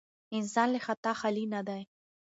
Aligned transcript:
انسان 0.37 0.67
له 0.73 0.79
خطا 0.85 1.11
خالي 1.19 1.45
نه 1.53 1.61
دی. 1.67 1.81